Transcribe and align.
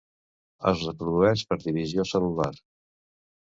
Es 0.71 0.81
reprodueix 0.87 1.45
per 1.51 1.59
divisió 1.67 2.09
cel·lular. 2.15 2.51